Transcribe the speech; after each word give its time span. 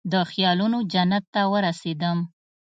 د 0.11 0.13
خیالونوجنت 0.31 1.23
ته 1.33 1.41
ورسیدم 1.53 2.17